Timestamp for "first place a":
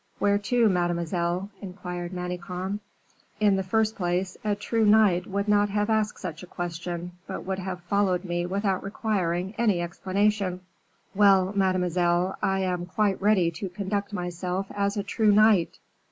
3.61-4.55